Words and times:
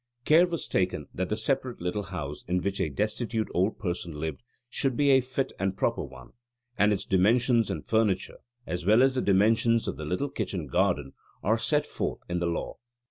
Care 0.25 0.47
was 0.47 0.67
taken 0.67 1.05
that 1.13 1.29
the 1.29 1.35
separate 1.35 1.79
little 1.79 2.01
house 2.05 2.43
in 2.47 2.63
which 2.63 2.79
a 2.81 2.89
destitute 2.89 3.47
old 3.53 3.77
person 3.77 4.19
lived 4.19 4.41
should 4.67 4.97
be 4.97 5.11
a 5.11 5.21
fit 5.21 5.53
and 5.59 5.77
proper 5.77 6.03
one; 6.03 6.31
and 6.75 6.91
its 6.91 7.05
dimensions 7.05 7.69
and 7.69 7.85
furniture, 7.85 8.37
as 8.65 8.83
well 8.83 9.03
as 9.03 9.13
the 9.13 9.21
dimensions 9.21 9.87
of 9.87 9.97
the 9.97 10.05
little 10.05 10.29
kitchen 10.31 10.65
garden, 10.65 11.13
are 11.43 11.55
set 11.59 11.85
forth 11.85 12.23
in 12.27 12.39
the 12.39 12.47
law. 12.47 12.77